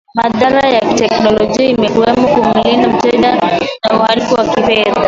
madhara 0.15 0.69
ya 0.69 0.79
kiteknolojia 0.79 1.69
ikiwemo 1.69 2.27
kumlinda 2.27 2.87
mteja 2.87 3.31
na 3.35 3.61
uhalifu 3.99 4.33
wa 4.35 4.43
kifedha 4.47 4.95